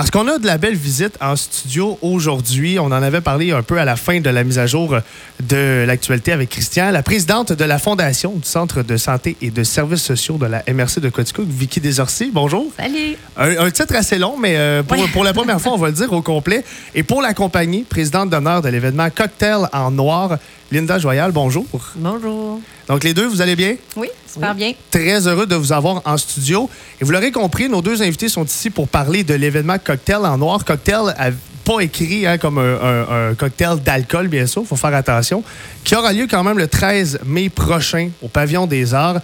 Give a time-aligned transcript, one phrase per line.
[0.00, 2.78] Parce qu'on a de la belle visite en studio aujourd'hui.
[2.78, 4.96] On en avait parlé un peu à la fin de la mise à jour
[5.40, 6.90] de l'actualité avec Christian.
[6.90, 10.62] La présidente de la Fondation du Centre de santé et de services sociaux de la
[10.72, 12.30] MRC de Coticook, Vicky Desorcy.
[12.32, 12.72] Bonjour.
[12.78, 13.14] Salut.
[13.36, 15.92] Un, un titre assez long, mais euh, pour, pour la première fois, on va le
[15.92, 16.64] dire au complet.
[16.94, 20.38] Et pour la compagnie, présidente d'honneur de l'événement Cocktail en noir,
[20.72, 21.66] Linda Joyal, bonjour.
[21.96, 22.60] Bonjour.
[22.86, 23.74] Donc les deux, vous allez bien?
[23.96, 24.72] Oui, super bien.
[24.90, 26.70] Très heureux de vous avoir en studio.
[27.00, 30.38] Et vous l'aurez compris, nos deux invités sont ici pour parler de l'événement Cocktail en
[30.38, 30.64] noir.
[30.64, 31.30] Cocktail a
[31.64, 35.42] pas écrit hein, comme un, un- un cocktail d'alcool, bien sûr, il faut faire attention,
[35.84, 39.20] qui aura lieu quand même le 13 mai prochain au Pavillon des Arts.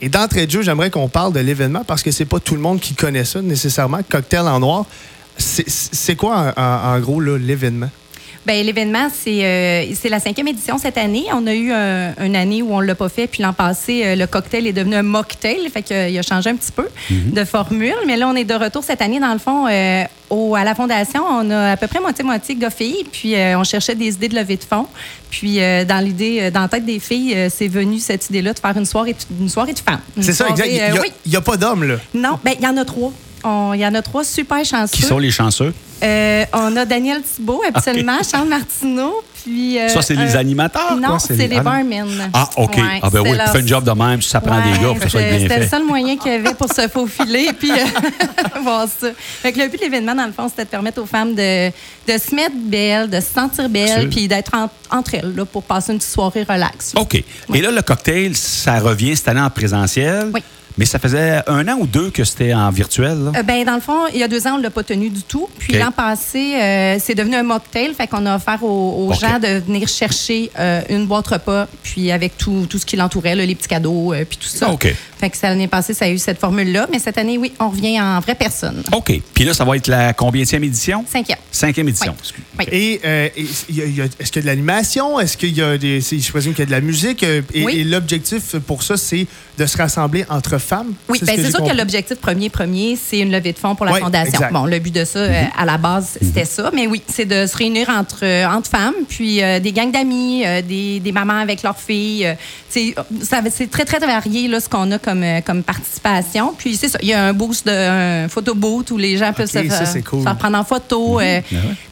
[0.00, 2.60] Et d'entrée de jeu, j'aimerais qu'on parle de l'événement parce que c'est pas tout le
[2.60, 4.84] monde qui connaît ça nécessairement, Cocktail en noir.
[5.36, 7.90] C'est quoi, en, gros, l'événement?
[8.48, 11.26] Ben, l'événement, c'est euh, c'est la cinquième édition cette année.
[11.34, 14.16] On a eu un- une année où on l'a pas fait, puis l'an passé, euh,
[14.16, 17.92] le cocktail est devenu un mocktail, fait qu'il a changé un petit peu de formule.
[18.06, 20.74] Mais là, on est de retour cette année, dans le fond, euh, au, à la
[20.74, 21.22] Fondation.
[21.30, 24.36] On a à peu près moitié-moitié gars filles, puis euh, on cherchait des idées de
[24.36, 24.86] levée de fonds.
[25.30, 28.54] Puis euh, dans l'idée, euh, dans la tête des filles, euh, c'est venu cette idée-là
[28.54, 30.00] de faire une soirée, de- une soirée de femmes.
[30.22, 30.68] C'est ça, exact.
[30.72, 31.36] Il euh, n'y a, oui.
[31.36, 31.96] a pas d'hommes, là.
[32.14, 33.12] Non, ben il y en a trois.
[33.44, 34.96] Il y en a trois super chanceux.
[34.96, 35.74] Qui sont les chanceux?
[36.02, 39.78] Euh, on a Daniel Thibault, absolument, Charles Martineau, puis...
[39.80, 40.96] euh, Ça, c'est les un- animateurs?
[40.96, 42.06] Non, c'est les- les ah, barmen.
[42.32, 42.76] Ah, OK.
[42.76, 45.18] Ouais, ah, ben oui, leur- fais un job de même, ça prend des gars, ça
[45.18, 45.68] bien C'était le fait.
[45.68, 49.08] seul moyen qu'il y avait pour se faufiler puis euh, voir ça.
[49.16, 51.68] Fait que le but de l'événement, dans le fond, c'était de permettre aux femmes de,
[51.68, 55.62] de se mettre belles, de se sentir belles, puis d'être en- entre elles là, pour
[55.64, 56.92] passer une petite soirée relax.
[56.96, 57.14] OK.
[57.54, 60.30] Et là, le cocktail, ça revient cette année en présentiel?
[60.32, 60.42] Oui.
[60.78, 63.18] Mais ça faisait un an ou deux que c'était en virtuel.
[63.24, 63.32] là?
[63.36, 65.10] Euh, ben, dans le fond, il y a deux ans, on ne l'a pas tenu
[65.10, 65.48] du tout.
[65.58, 67.92] Puis l'an passé, euh, c'est devenu un mocktail.
[67.94, 72.38] Fait qu'on a offert aux, gens de venir chercher euh, une boîte repas, puis avec
[72.38, 74.70] tout, tout ce qui l'entourait, les petits cadeaux, euh, puis tout ça.
[74.70, 74.94] OK.
[75.18, 76.86] Fait que l'année passée, ça a eu cette formule-là.
[76.92, 78.82] Mais cette année, oui, on revient en vraie personne.
[78.92, 79.20] OK.
[79.34, 81.04] Puis là, ça va être la combienième édition?
[81.10, 81.38] Cinquième.
[81.50, 82.12] Cinquième édition.
[82.12, 82.18] Oui.
[82.20, 82.44] excuse.
[82.58, 82.64] Oui.
[82.70, 85.18] Et, euh, est-ce qu'il y a de l'animation?
[85.18, 86.00] Est-ce qu'il y a des.
[86.30, 87.24] présume qu'il y a de la musique.
[87.24, 87.80] Et, Oui.
[87.80, 89.26] et l'objectif pour ça, c'est
[89.58, 90.92] de se rassembler entre femmes?
[91.08, 93.86] Oui, ben, c'est j'ai sûr que l'objectif premier, premier, c'est une levée de fonds pour
[93.86, 94.32] la Ouais, fondation.
[94.34, 94.52] exact.
[94.52, 96.70] Bon, le but de ça, euh, à la base, c'était ça.
[96.74, 100.42] Mais oui, c'est de se réunir entre, euh, entre femmes, puis euh, des gangs d'amis,
[100.46, 102.34] euh, des, des mamans avec leurs filles.
[102.68, 102.94] c'est
[103.70, 106.54] très, très varié là, ce qu'on a comme, comme participation.
[106.56, 109.32] Puis c'est ça, il y a un boost, de, un photo booth où les gens
[109.32, 110.20] peuvent se, ça, faire- c'est cool.
[110.20, 111.14] se faire prendre en photo.
[111.18, 111.44] Ah ouais.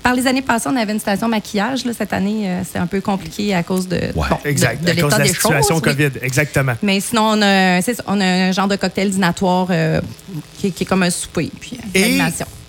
[0.02, 1.84] Par les années passées, on avait une station maquillage.
[1.84, 5.18] Là, cette année, c'est un peu compliqué à cause de, bon, de- Exact, de, l'état
[5.18, 5.82] de situation oui.
[5.82, 6.10] COVID.
[6.22, 6.74] Exactement.
[6.82, 10.00] Mais sinon, a, on a un genre de cocktail dînatoire euh,
[10.58, 12.20] qui, est- qui est comme un souper, puis euh,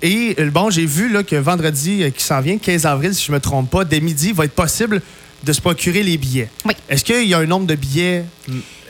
[0.02, 3.26] Et, et euh, bon, j'ai vu là, que vendredi qui s'en vient, 15 avril, si
[3.26, 5.02] je me trompe pas, dès midi, il va être possible
[5.44, 6.50] de se procurer les billets.
[6.66, 6.74] Oui.
[6.90, 8.24] Est-ce qu'il y a un nombre de billets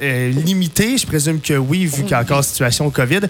[0.01, 0.97] euh, limité?
[0.97, 3.21] Je présume que oui, vu qu'il y a encore situation COVID.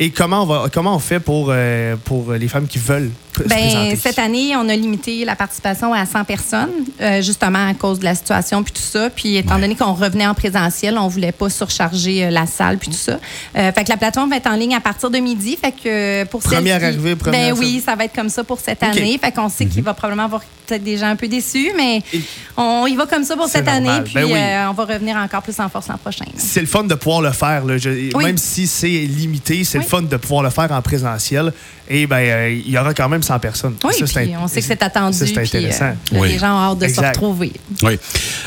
[0.00, 3.10] Et comment on, va, comment on fait pour, euh, pour les femmes qui veulent
[3.48, 6.70] Ben, cette année, on a limité la participation à 100 personnes,
[7.00, 9.08] euh, justement à cause de la situation puis tout ça.
[9.10, 12.88] Puis étant donné qu'on revenait en présentiel, on voulait pas surcharger euh, la salle puis
[12.90, 13.18] tout ça.
[13.56, 15.56] Euh, fait que la plateforme va être en ligne à partir de midi.
[15.60, 18.60] Fait que pour celles Première arrivée, première Ben oui, ça va être comme ça pour
[18.60, 19.18] cette année.
[19.22, 22.20] Fait qu'on sait qu'il va probablement avoir peut-être des gens un peu déçus, mais Et-
[22.56, 23.86] on y va comme ça pour cette normal.
[23.90, 24.04] année.
[24.04, 24.38] Puis Ben oui.
[24.70, 26.24] on va revenir encore plus en force l'an prochain.
[26.36, 27.64] c'est le fun de pouvoir le faire.
[27.64, 27.78] là.
[27.78, 28.24] Je- Oui.
[28.24, 29.84] Même si c'est limité, c'est Oui.
[29.84, 31.52] le fun de pouvoir le faire en présentiel.
[31.88, 33.74] Et ben, euh, il y aura quand même 100 personnes.
[33.84, 35.16] Oui, Ça, puis on sait que c'est attendu.
[35.16, 35.92] ça, c'est puis, euh, intéressant.
[36.12, 36.32] Oui.
[36.32, 37.02] Les gens ont hâte de Exact.
[37.02, 37.52] se retrouver.
[37.82, 37.98] Oui.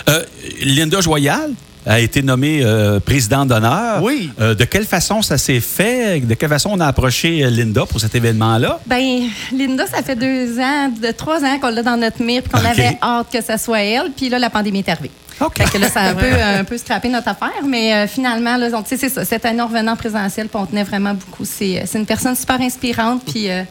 [0.09, 0.23] Euh,
[0.61, 1.51] Linda Joyal
[1.87, 4.01] a été nommée euh, présidente d'honneur.
[4.01, 4.31] Oui.
[4.41, 6.19] Euh, de quelle façon ça s'est fait?
[6.19, 8.79] De quelle façon on a approché Linda pour cet événement-là?
[8.87, 12.51] Ben, Linda, ça fait deux ans, de trois ans qu'on l'a dans notre mire, puis
[12.51, 14.11] qu'on avait hâte que ça soit elle.
[14.15, 15.11] Puis là, la pandémie est arrivée.
[15.41, 15.57] OK.
[15.57, 18.55] Fait que là, ça a un peu, un peu scrappé notre affaire, mais euh, finalement,
[18.57, 19.25] là, c'est ça.
[19.25, 21.43] Cette année, en revenant en présentiel, puis on tenait vraiment beaucoup.
[21.45, 23.63] C'est c'est une personne super inspirante, puis euh,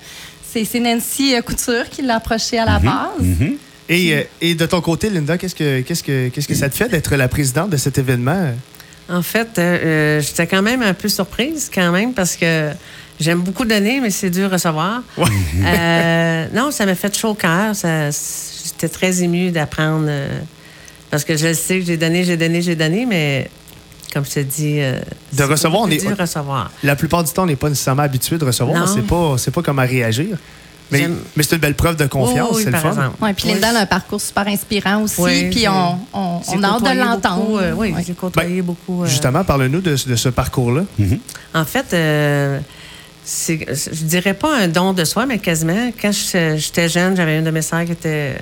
[0.64, 3.26] c'est Nancy euh, Couture qui l'a approchée à la base.
[3.88, 6.74] Et, euh, et de ton côté, Linda, qu'est-ce que, qu'est-ce que, qu'est-ce que ça te
[6.76, 8.52] fait d'être la présidente de cet événement?
[9.10, 12.70] En fait, euh, j'étais quand même un peu surprise, quand même, parce que
[13.20, 15.02] j'aime beaucoup donner, mais c'est dur à recevoir.
[15.18, 15.26] Ouais.
[15.66, 17.74] Euh, non, ça m'a fait chaud au cœur.
[17.74, 18.08] Ça-
[18.64, 20.06] J'étais très émue d'apprendre.
[20.08, 20.40] euh,
[21.10, 23.48] parce que je sais que j'ai donné, j'ai donné, j'ai donné, mais
[24.14, 24.76] comme je te dis.
[24.80, 25.00] euh,
[25.32, 26.70] De c'est recevoir, on est- dur recevoir.
[26.82, 28.88] La plupart du temps, on n'est pas nécessairement habitué de recevoir.
[28.88, 30.36] Sait pas, sait pas comment réagir.
[30.90, 33.12] Mais, mais c'est une belle preuve de confiance, Oh, oui, c'est le fun.
[33.20, 36.68] Ouais, puis Linda a un parcours super inspirant aussi, Oui, puis on, on, on a
[36.68, 37.58] hâte de l'entendre.
[37.60, 39.02] euh, oui, j'ai côtoyé beaucoup.
[39.02, 40.82] euh, Justement, parle-nous de, de ce parcours-là.
[41.54, 42.60] En fait, euh,
[43.24, 45.90] c'est, je dirais pas un don de soi, mais quasiment.
[46.00, 48.36] Quand je- j'étais jeune, j'avais une de mes sœurs qui était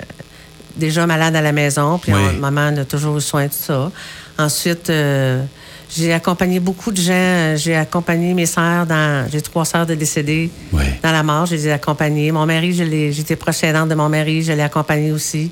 [0.77, 3.91] déjà malade à la maison, puis maman a toujours eu soin de ça.
[4.37, 5.43] Ensuite, euh,
[5.95, 7.55] j'ai accompagné beaucoup de gens.
[7.57, 9.29] J'ai accompagné mes sœurs dans.
[9.31, 10.99] J'ai trois sœurs de décédés Ouais.
[11.03, 11.47] dans la mort.
[11.47, 12.33] Je les ai accompagnées.
[12.33, 12.73] Mon mari,
[13.13, 14.43] j'étais proche aidante de mon mari.
[14.43, 15.51] Je l'ai accompagné aussi.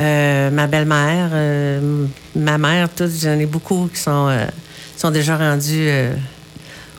[0.00, 4.46] Euh, ma belle-mère, euh, ma mère, toutes, j'en ai beaucoup qui sont, euh,
[4.96, 5.88] sont déjà rendus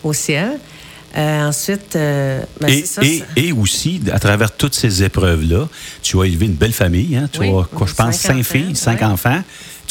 [0.04, 0.60] au ciel.
[1.16, 5.04] Euh, ensuite, euh, ben, Et, c'est ça, et, ça- et aussi, à travers toutes ces
[5.04, 5.68] épreuves-là,
[6.02, 7.16] tu as élevé une belle famille.
[7.16, 7.30] Hein?
[7.32, 9.06] Tu Oui, as, quoi, je pense, cinq cinq enfants, filles, cinq ouais.
[9.06, 9.42] enfants.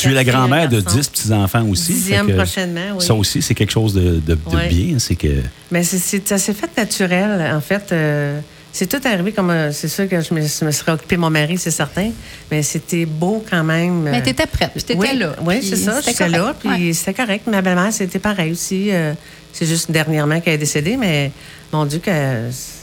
[0.03, 0.99] Tu es la grand-mère de garçon.
[0.99, 1.93] dix petits-enfants aussi.
[1.95, 3.05] Dixième que prochainement, oui.
[3.05, 4.69] Ça aussi, c'est quelque chose de, de- de Ouais.
[4.69, 4.99] bien.
[4.99, 5.43] C'est que.
[5.71, 7.53] Mais c'est- c'est- ça s'est fait naturel.
[7.55, 8.41] En fait, euh,
[8.73, 9.51] c'est tout arrivé comme.
[9.51, 12.11] euh, c'est sûr que je me, je me serais occupé de mon mari, c'est certain.
[12.51, 14.03] Mais c'était beau quand même.
[14.03, 15.35] Mais euh, tu étais prête, puis tu étais oui, là.
[15.45, 15.97] Oui, c'est ça.
[16.03, 16.93] c'était J'étais là, puis Ouais.
[16.93, 17.47] c'était correct.
[17.47, 18.89] Ma belle-mère, c'était pareil aussi.
[18.91, 19.13] euh,
[19.53, 21.31] c'est juste dernièrement qu'elle est décédée, mais
[21.73, 22.11] mon Dieu, que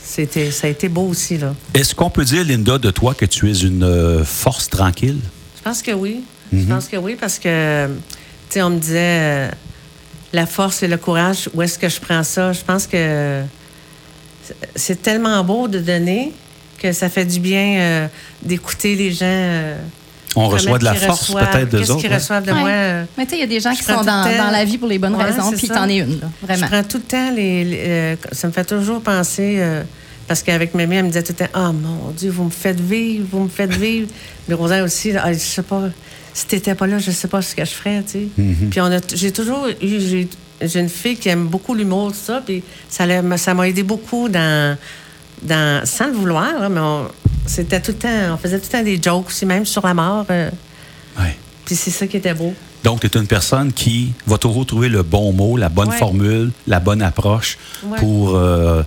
[0.04, 1.52] c'était, ça a été beau aussi, là.
[1.74, 5.18] Est-ce qu'on peut dire, Linda, de toi que tu es une force tranquille?
[5.56, 6.20] Je pense que oui.
[6.52, 6.60] Mhm.
[6.62, 7.92] Je pense que oui, parce que, tu
[8.54, 9.48] sais, on me disait euh,
[10.32, 12.52] la force et le courage, où est-ce que je prends ça?
[12.52, 13.42] Je pense que
[14.74, 16.32] c'est tellement beau de donner
[16.78, 18.06] que ça fait du bien euh,
[18.42, 19.26] d'écouter les gens.
[19.26, 19.76] euh,
[20.34, 22.00] On reçoit de la force reçoivent, peut-être d'eux Qu'est-ce autres.
[22.00, 22.16] qu'ils hein?
[22.16, 22.58] reçoivent de Ouais.
[22.60, 22.68] moi?
[22.70, 24.44] euh, Mais tu sais, il y a des gens Je qui sont dans, le temps-
[24.44, 25.74] dans la vie pour les bonnes Ouais, raisons, puis ça.
[25.74, 26.66] t'en es une, là, vraiment.
[26.66, 27.64] Je prends tout le temps les.
[27.64, 29.56] les- euh, ça me fait toujours penser.
[29.58, 29.82] euh,
[30.26, 32.80] parce qu'avec Mamie, elle me disait tout le temps Ah mon Dieu, vous me faites
[32.80, 34.08] vivre, vous me faites vivre.
[34.48, 35.88] Mais Rosanne aussi, là, Ah, je sais pas.
[36.32, 38.26] Si t'étais pas là, je sais pas ce que je ferais, tu sais.
[38.38, 38.68] Mm-hmm.
[38.70, 40.00] Puis on a, j'ai toujours eu.
[40.00, 40.28] J'ai,
[40.62, 42.42] j'ai une fille qui aime beaucoup l'humour, tout ça.
[42.44, 44.76] Puis ça, l'a- ça m'a aidé beaucoup dans.
[45.42, 47.08] dans sans le vouloir, là, mais on,
[47.46, 48.34] c'était tout le temps.
[48.34, 50.26] On faisait tout le temps des jokes aussi, même sur la mort.
[50.30, 50.50] euh,
[51.18, 51.36] Ouais.
[51.64, 52.54] puis c'est ça qui était beau.
[52.84, 55.98] Donc, tu es une personne qui va toujours trouver le bon mot, la bonne Ouais.
[55.98, 57.98] formule, la bonne approche Ouais.
[57.98, 58.82] pour euh,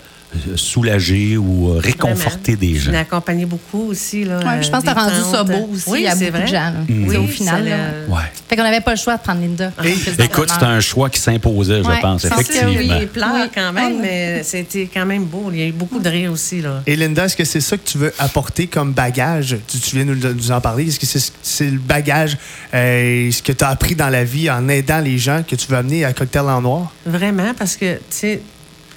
[0.55, 2.85] soulager ou euh, réconforter des gens.
[2.85, 4.23] Je l'ai accompagné beaucoup aussi.
[4.23, 6.25] Là, Ouais, je pense que euh, tu as rendu ça beau aussi Oui, à c'est
[6.31, 6.47] beaucoup de vrai.
[6.47, 6.53] gens.
[6.53, 6.71] là.
[6.71, 6.85] Mm.
[6.87, 7.63] Tu Oui, au final.
[7.65, 8.21] l'a- Ouais.
[8.49, 9.71] Fait qu'on n'avait pas le choix de prendre Linda.
[10.19, 10.63] Écoute, d'honneur.
[10.69, 12.73] un choix qui s'imposait, je Ouais, pense, je pense que effectivement.
[12.77, 12.91] oui.
[13.01, 13.49] Il pleure Oui.
[13.53, 15.49] quand même, On- mais c'était quand même beau.
[15.51, 16.61] Il y a eu beaucoup de rire aussi.
[16.61, 16.81] Là.
[16.85, 19.57] Et Linda, est-ce que c'est ça que tu veux apporter comme bagage?
[19.67, 20.87] Tu, tu viens nous, nous en parler.
[20.87, 22.37] Est-ce que c'est c'est le bagage,
[22.73, 25.67] euh, ce que tu as appris dans la vie en aidant les gens que tu
[25.67, 26.93] veux amener à Cocktail en Noir?
[27.05, 28.41] Vraiment, parce que, tu sais,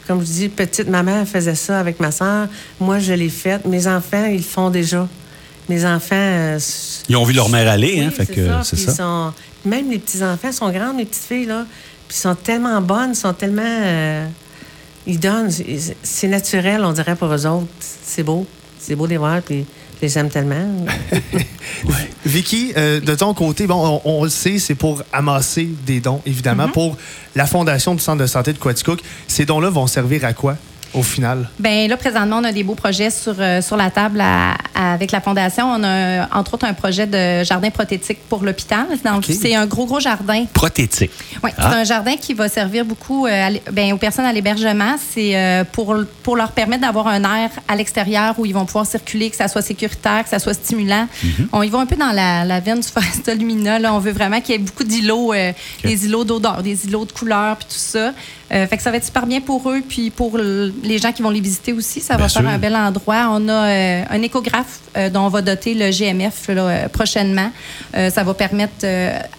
[0.07, 2.49] comme je dis, petite maman elle faisait ça avec ma soeur.
[2.81, 3.65] Moi, je l'ai fait.
[3.67, 5.09] Mes enfants, ils le font déjà.
[5.69, 6.15] Mes enfants.
[6.17, 6.59] euh,
[7.09, 8.93] Ils ont vu leur mère aller, hein, Oui, fait que c'est ça.
[8.95, 9.33] sont-
[9.65, 11.67] même les petits-enfants sont grands, mes petites filles, là.
[12.09, 13.63] Puis ils sont tellement bonnes, ils sont tellement.
[13.67, 14.27] euh,
[15.09, 15.51] ils donnent.
[15.51, 17.67] C'est- C'est naturel, on dirait, pour eux autres.
[17.81, 18.47] C'est beau.
[18.79, 19.67] C'est beau de les voir, puis
[20.01, 20.87] je les aime tellement.
[22.27, 26.21] Vicky, euh, de ton côté, bon, on, on le sait, c'est pour amasser des dons,
[26.27, 26.97] évidemment, pour
[27.35, 29.01] la fondation du centre de santé de Quaticook.
[29.29, 30.57] Ces dons-là vont servir à quoi,
[30.95, 31.49] au final?
[31.59, 34.93] Ben là, présentement, on a des beaux projets sur, euh, sur la table à- à-
[34.95, 35.67] avec la Fondation.
[35.71, 38.87] On a, entre autres, un projet de jardin prothétique pour l'hôpital.
[39.05, 39.37] Donc, OK.
[39.41, 40.45] c'est un gros, gros jardin.
[40.53, 41.11] Prothétique.
[41.43, 41.69] Oui, Ah.
[41.71, 44.97] c'est un jardin qui va servir beaucoup euh, à ben, aux personnes à l'hébergement.
[45.13, 48.87] C'est euh, pour, pour leur permettre d'avoir un air à l'extérieur où ils vont pouvoir
[48.87, 51.07] circuler, que ça soit sécuritaire, que ça soit stimulant.
[51.23, 51.49] Mhm.
[51.53, 53.79] On y va un peu dans la, la veine du Foresta Lumina.
[53.79, 53.93] Là.
[53.95, 55.53] On veut vraiment qu'il y ait beaucoup d'îlots, euh,
[55.85, 58.13] des îlots d'odeur, des îlots de couleurs, puis tout ça.
[58.53, 60.39] Euh, fait que ça va être super bien pour eux, puis pour
[60.83, 62.01] les gens qui vont les visiter aussi.
[62.01, 63.29] Ça Bien va faire un bel endroit.
[63.31, 67.51] On a euh, un échographe euh, dont on va doter le GMF là, euh, prochainement.
[67.93, 68.85] Ça va permettre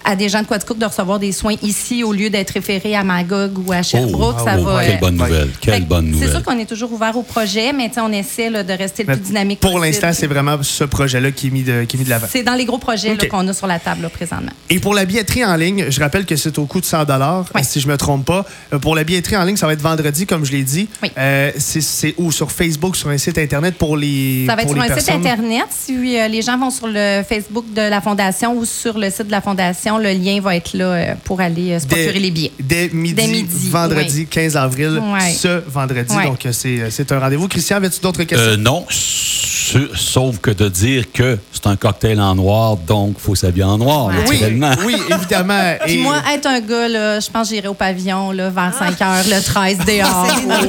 [0.04, 3.04] à des gens de Quaticook de recevoir des soins ici au lieu d'être référés à
[3.04, 4.38] Magog ou à Sherbrooke.
[4.40, 5.50] Oh, ça oh, va, quelle bonne nouvelle.
[5.62, 8.74] Quelle bonne C'est sûr qu'on est toujours ouvert au projet, mais on essaie là, de
[8.74, 11.84] rester le Mais plus dynamique Pour l'instant, c'est vraiment ce projet-là qui est mis de,
[11.84, 12.28] qui est mis de l'avant.
[12.30, 14.52] C'est dans les gros projets qu'on a sur la table là, présentement.
[14.70, 17.06] Et pour la billetterie en ligne, je rappelle que c'est au coût de 100
[17.54, 17.64] Oui.
[17.64, 18.46] si je me trompe pas.
[18.82, 20.88] Pour la billetterie en ligne, ça va être vendredi, comme je l'ai dit.
[21.04, 21.12] Oui.
[21.18, 21.27] Euh,
[21.58, 22.32] c'est- c'est où?
[22.32, 25.10] Sur Facebook, sur un site Internet pour les Ça va être sur un site?
[25.10, 25.66] Internet.
[25.70, 29.28] Si euh, les gens vont sur le Facebook de la Fondation ou sur le site
[29.28, 32.20] de la Fondation, le lien va être là euh, pour aller euh, se Dès- procurer
[32.20, 32.52] les billets.
[32.60, 35.02] Dès midi, Dès midi, vendredi 15 avril,
[35.38, 36.14] ce vendredi.
[36.26, 37.48] Donc, euh, c'est euh, c'est un rendez-vous.
[37.48, 38.52] Christian, avais-tu d'autres questions?
[38.52, 43.22] Euh, non, su- sauf que de dire que c'est un cocktail en noir, donc il
[43.22, 44.72] faut s'habiller en noir, naturellement.
[44.86, 45.74] oui, évidemment.
[45.86, 48.74] Puis Et- moi, être un gars, là, je pense que j'irai au pavillon là, vers
[48.78, 50.28] 5 heures le 13 dehors.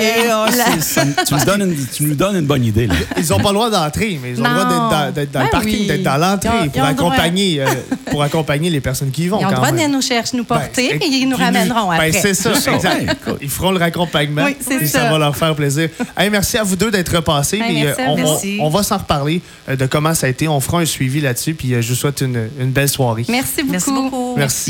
[0.00, 2.86] La- ça tu, me donnes une, tu nous donnes une bonne idée.
[2.86, 2.94] Là.
[3.16, 4.64] Ils n'ont pas le droit d'entrer, mais ils ont le droit
[5.12, 5.86] d'être dans, dans le Ben parking, oui.
[5.86, 7.66] d'être dans l'entrée pour accompagner, euh,
[8.10, 9.40] pour accompagner les personnes qui y vont.
[9.40, 11.94] Ils ont le droit de nous chercher, nous porter, Ben, et ils nous ramèneront ben,
[11.94, 12.12] après.
[12.12, 13.16] c'est ça, C'est ça, exact.
[13.40, 14.44] Ils feront le raccompagnement.
[14.44, 15.00] Oui, et ça.
[15.00, 15.10] ça.
[15.10, 15.88] va leur faire plaisir.
[16.16, 17.10] Hey, merci à vous deux d'être
[17.66, 18.58] merci euh, on, Merci.
[18.60, 20.48] on va s'en reparler euh, de comment ça a été.
[20.48, 21.54] On fera un suivi là-dessus.
[21.54, 23.24] Puis je vous souhaite une, une belle soirée.
[23.28, 23.70] Merci beaucoup.
[23.72, 24.34] Merci beaucoup.
[24.36, 24.60] Merci.